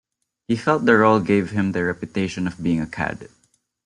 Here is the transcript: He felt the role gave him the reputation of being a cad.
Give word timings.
He 0.47 0.55
felt 0.55 0.85
the 0.85 0.97
role 0.97 1.19
gave 1.19 1.51
him 1.51 1.73
the 1.73 1.83
reputation 1.83 2.47
of 2.47 2.63
being 2.63 2.81
a 2.81 2.87
cad. 2.87 3.29